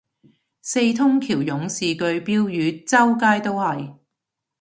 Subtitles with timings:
[0.63, 3.99] 四通橋勇士句標語周街都係